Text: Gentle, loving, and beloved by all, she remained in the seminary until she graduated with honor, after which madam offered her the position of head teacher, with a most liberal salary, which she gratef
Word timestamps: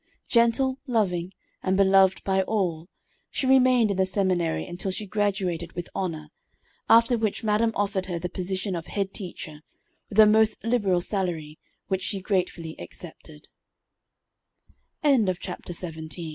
Gentle, 0.27 0.79
loving, 0.87 1.31
and 1.61 1.77
beloved 1.77 2.23
by 2.23 2.41
all, 2.41 2.89
she 3.29 3.45
remained 3.45 3.91
in 3.91 3.97
the 3.97 4.05
seminary 4.07 4.65
until 4.65 4.89
she 4.89 5.05
graduated 5.05 5.73
with 5.73 5.89
honor, 5.93 6.29
after 6.89 7.19
which 7.19 7.43
madam 7.43 7.71
offered 7.75 8.07
her 8.07 8.17
the 8.17 8.27
position 8.27 8.75
of 8.75 8.87
head 8.87 9.13
teacher, 9.13 9.61
with 10.09 10.17
a 10.17 10.25
most 10.25 10.63
liberal 10.63 11.01
salary, 11.01 11.59
which 11.87 12.01
she 12.01 12.19
gratef 12.19 12.65